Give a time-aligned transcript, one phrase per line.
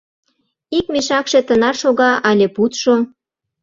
[0.77, 2.95] —Ик мешакше тынар шога але пудшо?